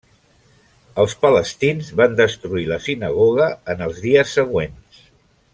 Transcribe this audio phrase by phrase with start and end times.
[1.03, 5.07] Els palestins van destruir la sinagoga en els dies següents.